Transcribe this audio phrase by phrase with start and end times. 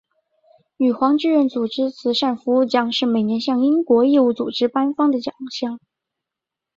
[0.77, 5.79] 女皇志愿组织慈善服务奖是每年向英国义务组织颁发的奖项。